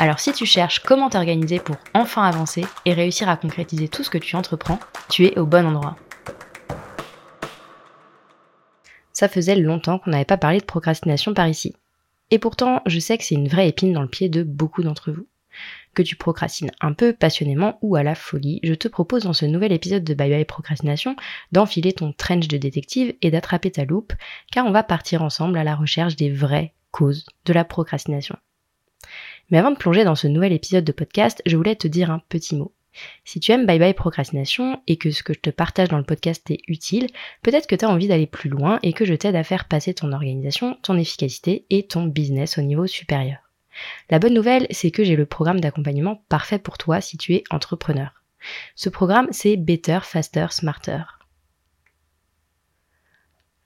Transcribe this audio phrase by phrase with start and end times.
[0.00, 4.08] Alors si tu cherches comment t'organiser pour enfin avancer et réussir à concrétiser tout ce
[4.08, 4.80] que tu entreprends,
[5.10, 5.94] tu es au bon endroit.
[9.12, 11.76] Ça faisait longtemps qu'on n'avait pas parlé de procrastination par ici.
[12.30, 15.12] Et pourtant, je sais que c'est une vraie épine dans le pied de beaucoup d'entre
[15.12, 15.26] vous.
[15.92, 19.44] Que tu procrastines un peu passionnément ou à la folie, je te propose dans ce
[19.44, 21.14] nouvel épisode de Bye Bye Procrastination
[21.52, 24.14] d'enfiler ton trench de détective et d'attraper ta loupe,
[24.50, 28.38] car on va partir ensemble à la recherche des vraies causes de la procrastination.
[29.50, 32.20] Mais avant de plonger dans ce nouvel épisode de podcast, je voulais te dire un
[32.28, 32.72] petit mot.
[33.24, 36.04] Si tu aimes Bye Bye Procrastination et que ce que je te partage dans le
[36.04, 37.06] podcast est utile,
[37.42, 39.94] peut-être que tu as envie d'aller plus loin et que je t'aide à faire passer
[39.94, 43.38] ton organisation, ton efficacité et ton business au niveau supérieur.
[44.10, 47.44] La bonne nouvelle, c'est que j'ai le programme d'accompagnement parfait pour toi si tu es
[47.50, 48.22] entrepreneur.
[48.74, 51.02] Ce programme, c'est Better, Faster, Smarter.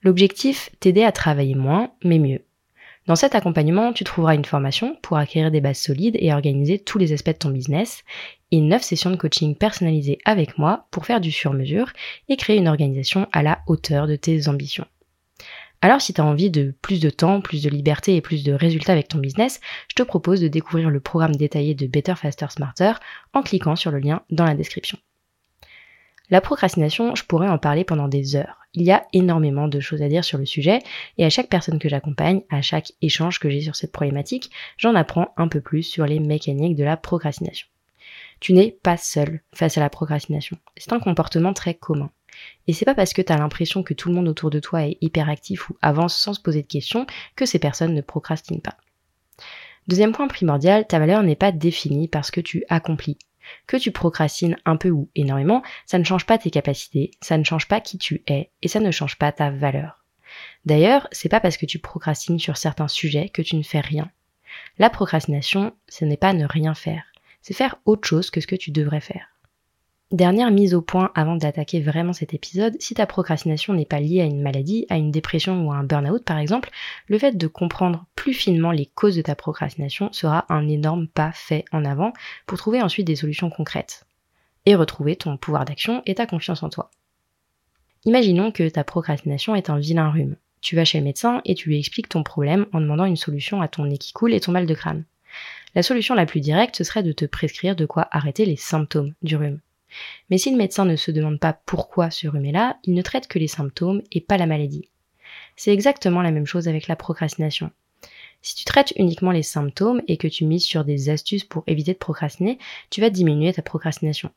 [0.03, 2.44] L'objectif, t'aider à travailler moins, mais mieux.
[3.07, 6.97] Dans cet accompagnement, tu trouveras une formation pour acquérir des bases solides et organiser tous
[6.97, 8.03] les aspects de ton business,
[8.51, 11.91] et 9 sessions de coaching personnalisées avec moi pour faire du sur-mesure
[12.29, 14.87] et créer une organisation à la hauteur de tes ambitions.
[15.81, 18.53] Alors si tu as envie de plus de temps, plus de liberté et plus de
[18.53, 22.47] résultats avec ton business, je te propose de découvrir le programme détaillé de Better Faster
[22.49, 22.93] Smarter
[23.33, 24.97] en cliquant sur le lien dans la description.
[26.29, 28.57] La procrastination, je pourrais en parler pendant des heures.
[28.73, 30.79] Il y a énormément de choses à dire sur le sujet
[31.17, 34.95] et à chaque personne que j'accompagne, à chaque échange que j'ai sur cette problématique, j'en
[34.95, 37.67] apprends un peu plus sur les mécaniques de la procrastination.
[38.39, 40.57] Tu n'es pas seul face à la procrastination.
[40.77, 42.11] C'est un comportement très commun.
[42.67, 44.85] Et c'est pas parce que tu as l'impression que tout le monde autour de toi
[44.85, 48.77] est hyperactif ou avance sans se poser de questions que ces personnes ne procrastinent pas.
[49.87, 53.17] Deuxième point primordial, ta valeur n'est pas définie parce que tu accomplis.
[53.67, 57.43] Que tu procrastines un peu ou énormément, ça ne change pas tes capacités, ça ne
[57.43, 60.03] change pas qui tu es et ça ne change pas ta valeur.
[60.65, 64.09] D'ailleurs, c'est pas parce que tu procrastines sur certains sujets que tu ne fais rien.
[64.77, 67.03] La procrastination, ce n'est pas ne rien faire,
[67.41, 69.34] c'est faire autre chose que ce que tu devrais faire.
[70.11, 74.21] Dernière mise au point avant d'attaquer vraiment cet épisode, si ta procrastination n'est pas liée
[74.21, 76.69] à une maladie, à une dépression ou à un burn-out par exemple,
[77.07, 81.31] le fait de comprendre plus finement les causes de ta procrastination sera un énorme pas
[81.33, 82.13] fait en avant
[82.45, 84.05] pour trouver ensuite des solutions concrètes
[84.67, 86.91] et retrouver ton pouvoir d'action et ta confiance en toi.
[88.05, 90.35] Imaginons que ta procrastination est un vilain rhume.
[90.61, 93.59] Tu vas chez le médecin et tu lui expliques ton problème en demandant une solution
[93.59, 95.03] à ton nez qui coule et ton mal de crâne.
[95.73, 99.13] La solution la plus directe, ce serait de te prescrire de quoi arrêter les symptômes
[99.23, 99.59] du rhume.
[100.29, 103.01] Mais si le médecin ne se demande pas pourquoi ce rhume est là, il ne
[103.01, 104.89] traite que les symptômes et pas la maladie.
[105.55, 107.71] C'est exactement la même chose avec la procrastination.
[108.41, 111.93] Si tu traites uniquement les symptômes et que tu mises sur des astuces pour éviter
[111.93, 114.31] de procrastiner, tu vas diminuer ta procrastination.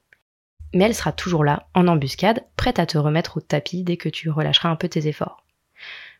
[0.75, 4.09] Mais elle sera toujours là, en embuscade, prête à te remettre au tapis dès que
[4.09, 5.45] tu relâcheras un peu tes efforts.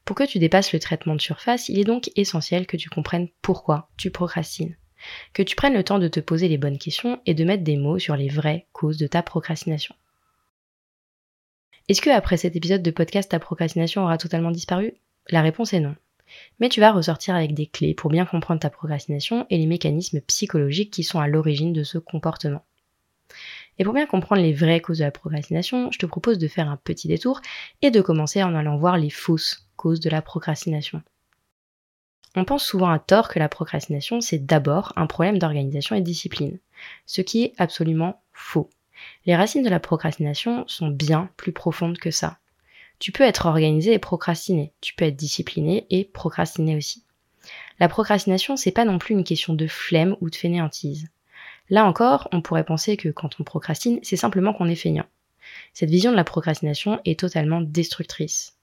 [0.05, 3.29] Pour que tu dépasses le traitement de surface, il est donc essentiel que tu comprennes
[3.43, 4.77] pourquoi tu procrastines
[5.33, 7.77] que tu prennes le temps de te poser les bonnes questions et de mettre des
[7.77, 9.95] mots sur les vraies causes de ta procrastination.
[11.89, 14.93] Est-ce que après cet épisode de podcast ta procrastination aura totalement disparu?
[15.31, 15.97] La réponse est non.
[16.61, 20.21] Mais tu vas ressortir avec des clés pour bien comprendre ta procrastination et les mécanismes
[20.21, 22.65] psychologiques qui sont à l'origine de ce comportement.
[23.79, 26.69] Et pour bien comprendre les vraies causes de la procrastination, je te propose de faire
[26.69, 27.41] un petit détour
[27.81, 31.03] et de commencer en allant voir les fausses causes de la procrastination.
[32.39, 36.05] On pense souvent à tort que la procrastination, c'est d'abord un problème d'organisation et de
[36.05, 36.61] discipline,
[37.05, 38.71] ce qui est absolument faux.
[39.27, 42.39] Les racines de la procrastination sont bien plus profondes que ça.
[43.01, 47.03] Tu peux être organisé et procrastiner, tu peux être discipliné et procrastiner aussi.
[47.81, 51.09] La procrastination, c'est pas non plus une question de flemme ou de fainéantise.
[51.71, 55.07] Là encore, on pourrait penser que quand on procrastine, c'est simplement qu'on est feignant.
[55.73, 58.58] Cette vision de la procrastination est totalement destructrice.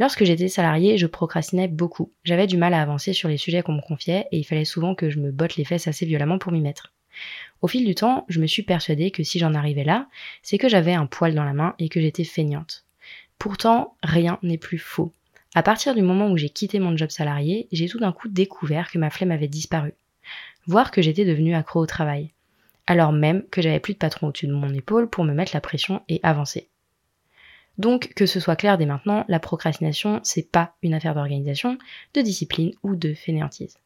[0.00, 2.10] Lorsque j'étais salarié, je procrastinais beaucoup.
[2.24, 4.94] J'avais du mal à avancer sur les sujets qu'on me confiait et il fallait souvent
[4.94, 6.94] que je me botte les fesses assez violemment pour m'y mettre.
[7.60, 10.08] Au fil du temps, je me suis persuadée que si j'en arrivais là,
[10.42, 12.86] c'est que j'avais un poil dans la main et que j'étais feignante.
[13.38, 15.12] Pourtant, rien n'est plus faux.
[15.54, 18.90] À partir du moment où j'ai quitté mon job salarié, j'ai tout d'un coup découvert
[18.90, 19.92] que ma flemme avait disparu.
[20.66, 22.30] Voir que j'étais devenue accro au travail.
[22.86, 25.60] Alors même que j'avais plus de patron au-dessus de mon épaule pour me mettre la
[25.60, 26.69] pression et avancer.
[27.78, 31.78] Donc, que ce soit clair dès maintenant, la procrastination, c'est pas une affaire d'organisation,
[32.14, 33.78] de discipline ou de fainéantise.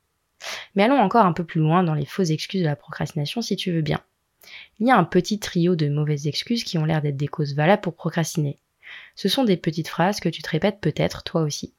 [0.75, 3.57] Mais allons encore un peu plus loin dans les fausses excuses de la procrastination si
[3.57, 4.01] tu veux bien.
[4.79, 7.55] Il y a un petit trio de mauvaises excuses qui ont l'air d'être des causes
[7.55, 8.59] valables pour procrastiner.
[9.15, 11.73] Ce sont des petites phrases que tu te répètes peut-être toi aussi.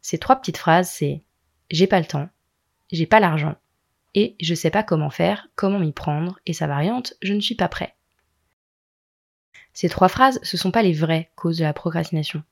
[0.00, 1.22] Ces trois petites phrases, c'est
[1.70, 2.28] j'ai pas le temps,
[2.92, 3.56] j'ai pas l'argent,
[4.14, 7.54] et je sais pas comment faire, comment m'y prendre, et sa variante, je ne suis
[7.54, 7.94] pas prêt.
[9.80, 12.42] Ces trois phrases, ce sont pas les vraies causes de la procrastination.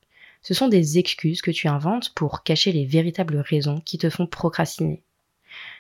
[0.43, 4.29] Ce sont des excuses que tu inventes pour cacher les véritables raisons qui te font
[4.29, 5.03] procrastiner.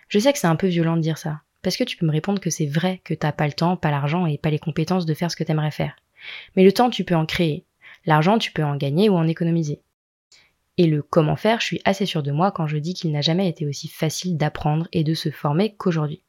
[0.09, 2.11] Je sais que c'est un peu violent de dire ça, parce que tu peux me
[2.11, 5.07] répondre que c'est vrai que t'as pas le temps, pas l'argent et pas les compétences
[5.07, 5.95] de faire ce que t'aimerais faire.
[6.57, 7.65] Mais le temps, tu peux en créer.
[8.07, 9.83] L'argent, tu peux en gagner ou en économiser.
[10.79, 13.21] Et le comment faire, je suis assez sûr de moi quand je dis qu'il n'a
[13.21, 16.23] jamais été aussi facile d'apprendre et de se former qu'aujourd'hui.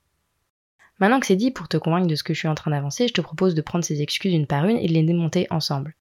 [1.00, 3.08] Maintenant que c'est dit, pour te convaincre de ce que je suis en train d'avancer,
[3.08, 5.96] je te propose de prendre ces excuses une par une et de les démonter ensemble.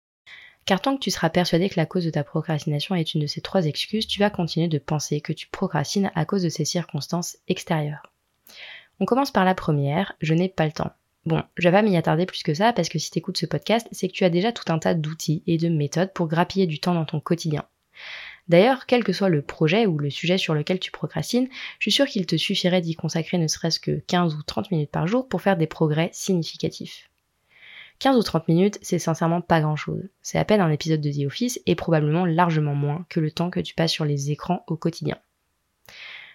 [0.64, 3.26] Car tant que tu seras persuadé que la cause de ta procrastination est une de
[3.26, 6.64] ces trois excuses, tu vas continuer de penser que tu procrastines à cause de ces
[6.64, 8.12] circonstances extérieures.
[8.98, 10.90] On commence par la première, je n'ai pas le temps.
[11.26, 13.46] Bon, je vais pas m'y attarder plus que ça parce que si tu écoutes ce
[13.46, 16.66] podcast, c'est que tu as déjà tout un tas d'outils et de méthodes pour grappiller
[16.66, 17.64] du temps dans ton quotidien.
[18.48, 21.48] D'ailleurs, quel que soit le projet ou le sujet sur lequel tu procrastines,
[21.78, 24.90] je suis sûre qu'il te suffirait d'y consacrer ne serait-ce que 15 ou 30 minutes
[24.90, 27.10] par jour pour faire des progrès significatifs.
[27.98, 30.02] 15 ou 30 minutes, c'est sincèrement pas grand chose.
[30.22, 33.50] C'est à peine un épisode de The Office et probablement largement moins que le temps
[33.50, 35.18] que tu passes sur les écrans au quotidien.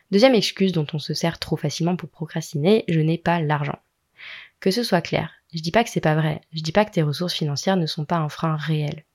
[0.09, 3.79] Deuxième excuse dont on se sert trop facilement pour procrastiner, je n'ai pas l'argent.
[4.59, 6.91] Que ce soit clair, je dis pas que c'est pas vrai, je dis pas que
[6.91, 9.05] tes ressources financières ne sont pas un frein réel.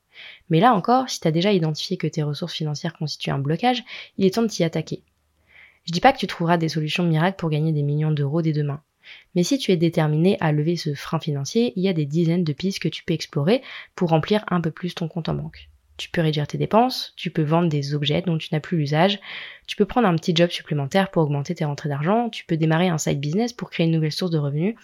[0.51, 3.83] Mais là encore, si tu as déjà identifié que tes ressources financières constituent un blocage,
[4.19, 5.03] il est temps de t'y attaquer.
[5.85, 8.53] Je dis pas que tu trouveras des solutions miracles pour gagner des millions d'euros dès
[8.53, 8.83] demain.
[9.35, 12.45] Mais si tu es déterminé à lever ce frein financier, il y a des dizaines
[12.45, 13.63] de pistes que tu peux explorer
[13.95, 15.69] pour remplir un peu plus ton compte en banque.
[15.97, 19.19] Tu peux réduire tes dépenses, tu peux vendre des objets dont tu n'as plus l'usage,
[19.67, 22.89] tu peux prendre un petit job supplémentaire pour augmenter tes rentrées d'argent, tu peux démarrer
[22.89, 24.75] un side business pour créer une nouvelle source de revenus,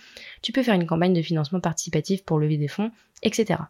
[0.40, 2.92] tu peux faire une campagne de financement participatif pour lever des fonds,
[3.22, 3.60] etc.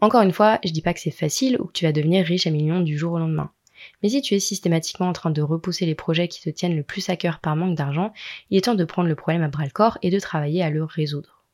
[0.00, 2.46] Encore une fois, je dis pas que c'est facile ou que tu vas devenir riche
[2.46, 3.50] à millions du jour au lendemain.
[4.02, 6.82] Mais si tu es systématiquement en train de repousser les projets qui te tiennent le
[6.82, 8.12] plus à cœur par manque d'argent,
[8.50, 10.70] il est temps de prendre le problème à bras le corps et de travailler à
[10.70, 11.44] le résoudre.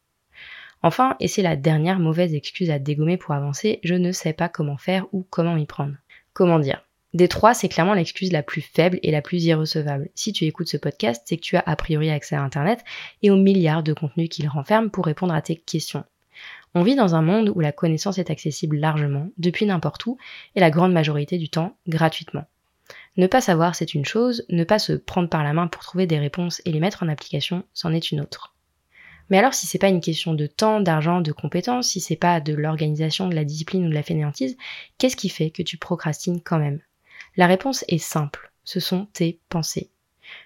[0.83, 4.49] Enfin, et c'est la dernière mauvaise excuse à dégommer pour avancer, je ne sais pas
[4.49, 5.95] comment faire ou comment m'y prendre.
[6.33, 6.85] Comment dire?
[7.15, 10.09] Des trois, c'est clairement l'excuse la plus faible et la plus irrecevable.
[10.15, 12.83] Si tu écoutes ce podcast, c'est que tu as a priori accès à Internet
[13.23, 16.05] et aux milliards de contenus qu'il renferme pour répondre à tes questions.
[16.75, 20.17] On vit dans un monde où la connaissance est accessible largement, depuis n'importe où,
[20.55, 22.47] et la grande majorité du temps gratuitement.
[23.17, 26.07] Ne pas savoir, c'est une chose, ne pas se prendre par la main pour trouver
[26.07, 28.55] des réponses et les mettre en application, c'en est une autre.
[29.29, 32.41] Mais alors si c'est pas une question de temps, d'argent, de compétences, si c'est pas
[32.41, 34.57] de l'organisation, de la discipline ou de la fainéantise,
[34.99, 36.81] qu'est-ce qui fait que tu procrastines quand même?
[37.37, 39.91] La réponse est simple, ce sont tes pensées.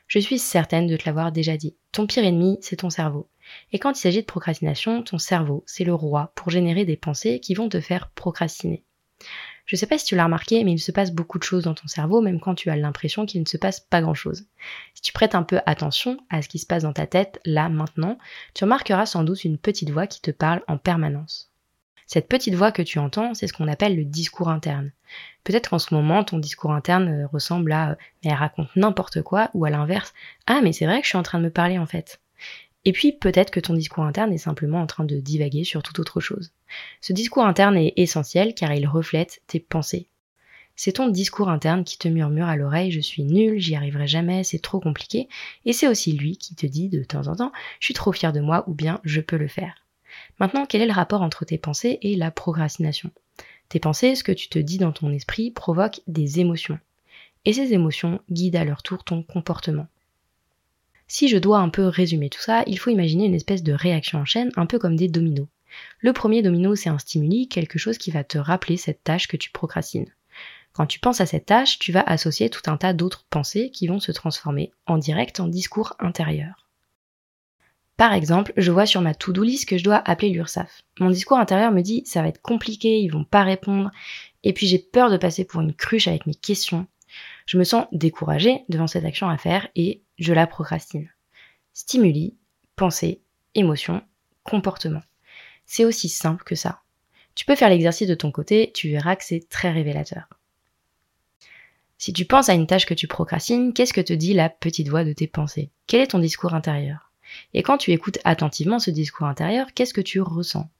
[0.07, 1.77] Je suis certaine de te l'avoir déjà dit.
[1.93, 3.29] Ton pire ennemi, c'est ton cerveau.
[3.73, 7.41] Et quand il s'agit de procrastination, ton cerveau, c'est le roi pour générer des pensées
[7.41, 8.85] qui vont te faire procrastiner.
[9.67, 11.75] Je sais pas si tu l'as remarqué, mais il se passe beaucoup de choses dans
[11.75, 14.45] ton cerveau, même quand tu as l'impression qu'il ne se passe pas grand chose.
[14.95, 17.69] Si tu prêtes un peu attention à ce qui se passe dans ta tête, là,
[17.69, 18.17] maintenant,
[18.55, 21.51] tu remarqueras sans doute une petite voix qui te parle en permanence.
[22.07, 24.93] Cette petite voix que tu entends, c'est ce qu'on appelle le discours interne.
[25.43, 29.23] Peut-être qu'en ce moment, ton discours interne euh, ressemble à euh, mais elle raconte n'importe
[29.23, 30.15] quoi, ou à l'inverse,
[30.47, 32.21] ah mais c'est vrai que je suis en train de me parler en fait.
[32.87, 35.99] Et puis peut-être que ton discours interne est simplement en train de divaguer sur toute
[35.99, 36.52] autre chose.
[37.00, 40.07] Ce discours interne est essentiel car il reflète tes pensées.
[40.76, 44.45] C'est ton discours interne qui te murmure à l'oreille je suis nul, j'y arriverai jamais,
[44.45, 45.28] c'est trop compliqué,
[45.64, 48.33] et c'est aussi lui qui te dit de temps en temps je suis trop fier
[48.33, 49.75] de moi ou bien je peux le faire.
[50.38, 53.11] Maintenant, quel est le rapport entre tes pensées et la procrastination?
[53.69, 56.78] Tes pensées, ce que tu te dis dans ton esprit, provoquent des émotions.
[57.47, 59.88] Et ces émotions guident à leur tour ton comportement.
[61.09, 64.19] Si je dois un peu résumer tout ça, il faut imaginer une espèce de réaction
[64.19, 65.49] en chaîne, un peu comme des dominos.
[66.01, 69.37] Le premier domino, c'est un stimuli, quelque chose qui va te rappeler cette tâche que
[69.37, 70.13] tu procrastines.
[70.73, 73.87] Quand tu penses à cette tâche, tu vas associer tout un tas d'autres pensées qui
[73.87, 76.67] vont se transformer en direct en discours intérieur.
[77.97, 80.83] Par exemple, je vois sur ma to-do list que je dois appeler l'URSAF.
[81.01, 83.91] Mon discours intérieur me dit ça va être compliqué, ils vont pas répondre,
[84.45, 86.87] et puis j'ai peur de passer pour une cruche avec mes questions.
[87.47, 91.11] Je me sens découragée devant cette action à faire et je la procrastine.
[91.75, 92.37] Stimuli,
[92.75, 93.20] pensée,
[93.54, 94.02] émotion,
[94.44, 95.02] comportement.
[95.66, 96.82] C'est aussi simple que ça.
[97.35, 100.28] Tu peux faire l'exercice de ton côté, tu verras que c'est très révélateur.
[101.99, 104.88] Si tu penses à une tâche que tu procrastines, qu'est-ce que te dit la petite
[104.88, 105.70] voix de tes pensées?
[105.87, 107.11] Quel est ton discours intérieur?
[107.54, 110.70] Et quand tu écoutes attentivement ce discours intérieur, qu'est-ce que tu ressens?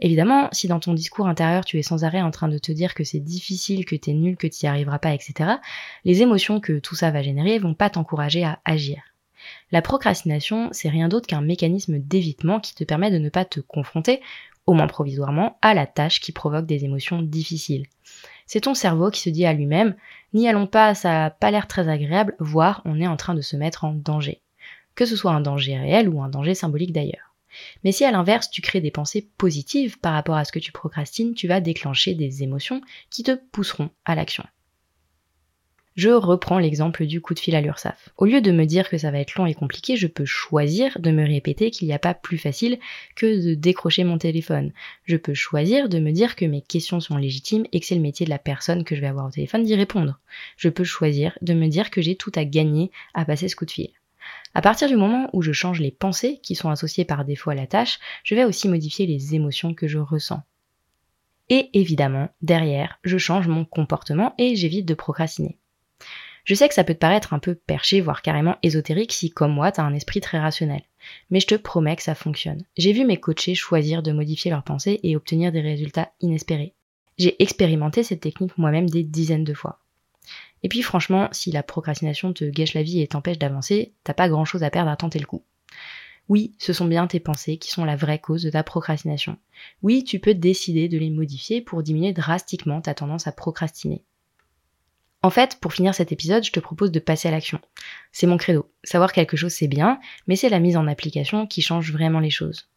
[0.00, 2.94] Évidemment, si dans ton discours intérieur tu es sans arrêt en train de te dire
[2.94, 5.50] que c'est difficile, que t'es nul, que t'y arriveras pas, etc.,
[6.04, 9.02] les émotions que tout ça va générer vont pas t'encourager à agir.
[9.70, 13.60] La procrastination, c'est rien d'autre qu'un mécanisme d'évitement qui te permet de ne pas te
[13.60, 14.20] confronter,
[14.66, 17.86] au moins provisoirement, à la tâche qui provoque des émotions difficiles.
[18.46, 19.94] C'est ton cerveau qui se dit à lui-même
[20.32, 23.40] N'y allons pas, ça n'a pas l'air très agréable, voire on est en train de
[23.40, 24.40] se mettre en danger.
[24.94, 27.33] Que ce soit un danger réel ou un danger symbolique d'ailleurs.
[27.82, 30.72] Mais si à l'inverse tu crées des pensées positives par rapport à ce que tu
[30.72, 32.80] procrastines, tu vas déclencher des émotions
[33.10, 34.44] qui te pousseront à l'action.
[35.96, 38.08] Je reprends l'exemple du coup de fil à l'URSAF.
[38.16, 40.98] Au lieu de me dire que ça va être long et compliqué, je peux choisir
[40.98, 42.80] de me répéter qu'il n'y a pas plus facile
[43.14, 44.72] que de décrocher mon téléphone.
[45.04, 48.00] Je peux choisir de me dire que mes questions sont légitimes et que c'est le
[48.00, 50.18] métier de la personne que je vais avoir au téléphone d'y répondre.
[50.56, 53.66] Je peux choisir de me dire que j'ai tout à gagner à passer ce coup
[53.66, 53.90] de fil.
[54.54, 57.56] À partir du moment où je change les pensées qui sont associées par défaut à
[57.56, 60.42] la tâche, je vais aussi modifier les émotions que je ressens.
[61.50, 65.58] Et évidemment, derrière, je change mon comportement et j'évite de procrastiner.
[66.44, 69.52] Je sais que ça peut te paraître un peu perché, voire carrément ésotérique si, comme
[69.52, 70.82] moi, t'as un esprit très rationnel.
[71.30, 72.64] Mais je te promets que ça fonctionne.
[72.76, 76.74] J'ai vu mes coachés choisir de modifier leurs pensées et obtenir des résultats inespérés.
[77.18, 79.80] J'ai expérimenté cette technique moi-même des dizaines de fois.
[80.64, 84.30] Et puis franchement, si la procrastination te gâche la vie et t'empêche d'avancer, t'as pas
[84.30, 85.44] grand chose à perdre à tenter le coup.
[86.30, 89.36] Oui, ce sont bien tes pensées qui sont la vraie cause de ta procrastination.
[89.82, 94.02] Oui, tu peux décider de les modifier pour diminuer drastiquement ta tendance à procrastiner.
[95.22, 97.60] En fait, pour finir cet épisode, je te propose de passer à l'action.
[98.10, 98.70] C'est mon credo.
[98.84, 102.30] Savoir quelque chose, c'est bien, mais c'est la mise en application qui change vraiment les
[102.30, 102.70] choses.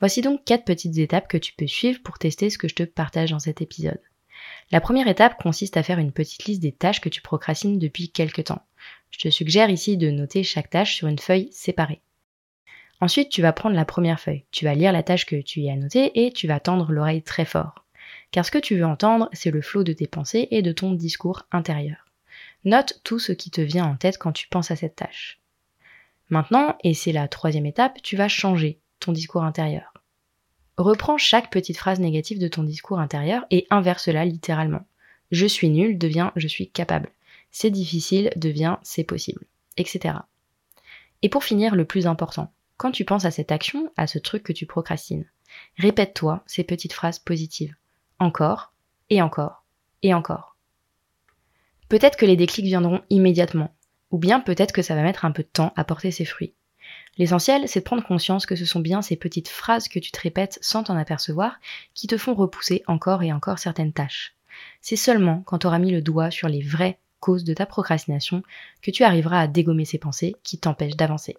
[0.00, 2.82] Voici donc quatre petites étapes que tu peux suivre pour tester ce que je te
[2.82, 4.00] partage dans cet épisode.
[4.70, 8.10] La première étape consiste à faire une petite liste des tâches que tu procrastines depuis
[8.10, 8.62] quelque temps.
[9.10, 12.02] Je te suggère ici de noter chaque tâche sur une feuille séparée.
[13.00, 15.70] Ensuite, tu vas prendre la première feuille, tu vas lire la tâche que tu y
[15.70, 17.84] as notée et tu vas tendre l'oreille très fort
[18.30, 20.92] car ce que tu veux entendre, c'est le flot de tes pensées et de ton
[20.92, 22.06] discours intérieur.
[22.64, 25.40] Note tout ce qui te vient en tête quand tu penses à cette tâche.
[26.28, 29.94] Maintenant, et c'est la troisième étape, tu vas changer ton discours intérieur.
[30.78, 34.86] Reprends chaque petite phrase négative de ton discours intérieur et inverse-la littéralement.
[35.32, 37.10] Je suis nul devient je suis capable.
[37.50, 39.44] C'est difficile devient c'est possible,
[39.76, 40.14] etc.
[41.22, 44.44] Et pour finir, le plus important, quand tu penses à cette action, à ce truc
[44.44, 45.26] que tu procrastines,
[45.78, 47.74] répète-toi ces petites phrases positives
[48.18, 48.72] encore,
[49.10, 49.64] et encore,
[50.02, 50.56] et encore.
[51.88, 53.74] Peut-être que les déclics viendront immédiatement,
[54.10, 56.54] ou bien peut-être que ça va mettre un peu de temps à porter ses fruits.
[57.18, 60.20] L'essentiel, c'est de prendre conscience que ce sont bien ces petites phrases que tu te
[60.20, 61.58] répètes sans t'en apercevoir
[61.92, 64.34] qui te font repousser encore et encore certaines tâches.
[64.80, 68.42] C'est seulement quand tu auras mis le doigt sur les vraies causes de ta procrastination
[68.82, 71.36] que tu arriveras à dégommer ces pensées qui t'empêchent d'avancer.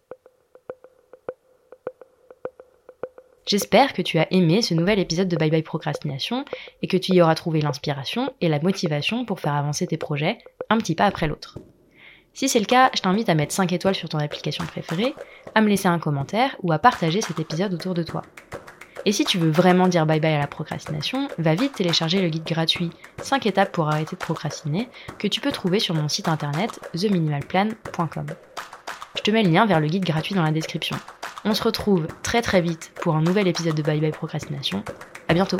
[3.47, 6.45] J'espère que tu as aimé ce nouvel épisode de Bye Bye Procrastination
[6.83, 10.37] et que tu y auras trouvé l'inspiration et la motivation pour faire avancer tes projets
[10.69, 11.57] un petit pas après l'autre.
[12.33, 15.13] Si c'est le cas, je t'invite à mettre 5 étoiles sur ton application préférée,
[15.55, 18.21] à me laisser un commentaire ou à partager cet épisode autour de toi.
[19.05, 22.29] Et si tu veux vraiment dire bye bye à la procrastination, va vite télécharger le
[22.29, 26.27] guide gratuit 5 étapes pour arrêter de procrastiner que tu peux trouver sur mon site
[26.27, 28.25] internet theminimalplan.com.
[29.15, 30.97] Je te mets le lien vers le guide gratuit dans la description.
[31.45, 34.83] On se retrouve très très vite pour un nouvel épisode de Bye Bye Procrastination.
[35.27, 35.57] À bientôt